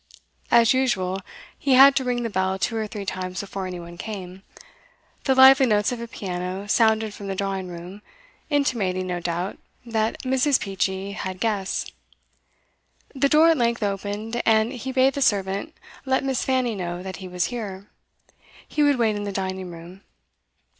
[0.49, 1.19] As usual,
[1.59, 4.41] he had to ring the bell two or three times before any one came;
[5.25, 8.01] the lively notes of a piano sounded from the drawing room,
[8.49, 10.59] intimating, no doubt, that Mrs.
[10.59, 11.91] Peachey had guests.
[13.13, 16.43] The door at length opened, and he bade the servant let Miss.
[16.43, 17.91] Fanny know that he was here;
[18.67, 20.01] he would wait in the dining room.